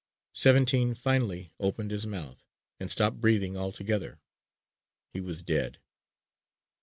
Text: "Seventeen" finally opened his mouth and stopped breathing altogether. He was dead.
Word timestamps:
"Seventeen" 0.33 0.95
finally 0.95 1.51
opened 1.59 1.91
his 1.91 2.07
mouth 2.07 2.43
and 2.79 2.89
stopped 2.89 3.21
breathing 3.21 3.55
altogether. 3.55 4.19
He 5.13 5.21
was 5.21 5.43
dead. 5.43 5.77